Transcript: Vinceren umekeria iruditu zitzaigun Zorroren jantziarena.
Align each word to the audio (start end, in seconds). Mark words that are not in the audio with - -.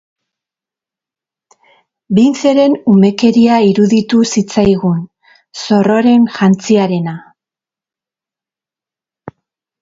Vinceren 2.19 2.77
umekeria 2.93 3.59
iruditu 3.73 4.23
zitzaigun 4.37 4.97
Zorroren 5.67 6.27
jantziarena. 6.39 7.15